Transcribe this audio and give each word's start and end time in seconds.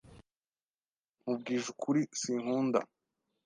Nkubwije 1.19 1.67
ukuri, 1.73 2.01
sinkunda. 2.19 2.79